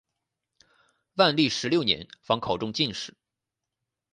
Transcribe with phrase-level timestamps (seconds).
[1.13, 3.15] 万历十六年方考中进士。